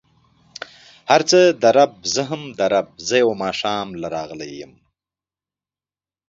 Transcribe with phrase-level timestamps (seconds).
[1.11, 4.73] هر څه د رب، زه هم د رب، زه يو ماښام له راغلی يم.